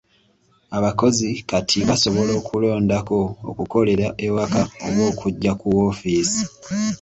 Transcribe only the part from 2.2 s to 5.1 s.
okulondako okukolera ewaka oba